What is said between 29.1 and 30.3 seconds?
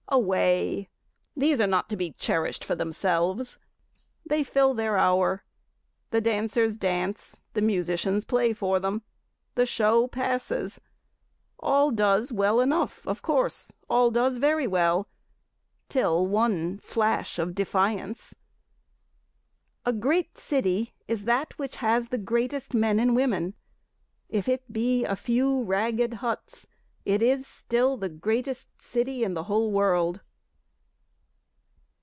in the whole world.